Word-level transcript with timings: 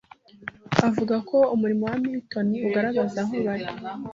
avuga 0.87 1.15
ko 1.29 1.37
umurimo 1.55 1.83
wa 1.89 1.95
Milton 2.03 2.47
ugaragaza 2.67 3.17
ahobari 3.23 3.65